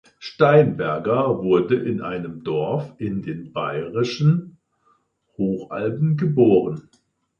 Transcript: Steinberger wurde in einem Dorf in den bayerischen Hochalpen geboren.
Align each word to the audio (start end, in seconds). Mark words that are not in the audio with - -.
Steinberger 0.17 1.43
wurde 1.43 1.75
in 1.75 2.01
einem 2.01 2.43
Dorf 2.43 2.91
in 2.97 3.21
den 3.21 3.53
bayerischen 3.53 4.57
Hochalpen 5.37 6.17
geboren. 6.17 6.89